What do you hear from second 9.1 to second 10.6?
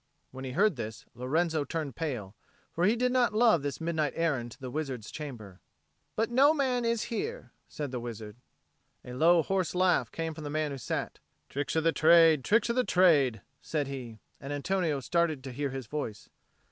low hoarse laugh came from the